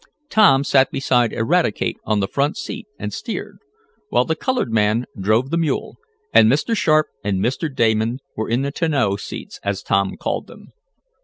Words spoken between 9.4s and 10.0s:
as